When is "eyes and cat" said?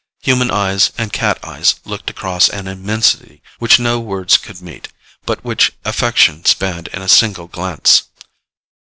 0.49-1.37